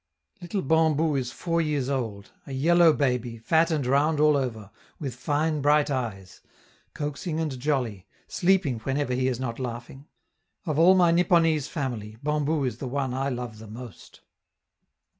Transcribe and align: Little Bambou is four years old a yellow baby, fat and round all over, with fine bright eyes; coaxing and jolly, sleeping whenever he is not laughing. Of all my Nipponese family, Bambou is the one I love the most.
Little 0.41 0.63
Bambou 0.63 1.15
is 1.15 1.31
four 1.31 1.61
years 1.61 1.87
old 1.87 2.31
a 2.47 2.53
yellow 2.53 2.91
baby, 2.91 3.37
fat 3.37 3.69
and 3.69 3.85
round 3.85 4.19
all 4.19 4.35
over, 4.35 4.71
with 4.99 5.13
fine 5.13 5.61
bright 5.61 5.91
eyes; 5.91 6.41
coaxing 6.95 7.39
and 7.39 7.59
jolly, 7.59 8.07
sleeping 8.27 8.79
whenever 8.79 9.13
he 9.13 9.27
is 9.27 9.39
not 9.39 9.59
laughing. 9.59 10.07
Of 10.65 10.79
all 10.79 10.95
my 10.95 11.11
Nipponese 11.11 11.67
family, 11.67 12.17
Bambou 12.23 12.63
is 12.63 12.79
the 12.79 12.87
one 12.87 13.13
I 13.13 13.29
love 13.29 13.59
the 13.59 13.67
most. 13.67 14.21